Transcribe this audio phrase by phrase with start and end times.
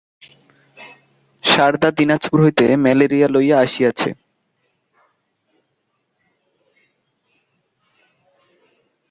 [1.43, 4.09] সারদা দিনাজপুর হইতে ম্যালেরিয়া লইয়া আসিয়াছে।